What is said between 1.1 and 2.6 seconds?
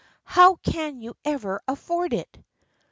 ever afford it?"